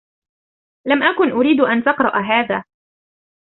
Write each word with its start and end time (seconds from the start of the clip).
لم 0.87 1.03
أكن 1.03 1.31
أريد 1.31 1.59
أن 1.61 1.83
تقرأ 1.83 2.17
هذا. 2.21 2.63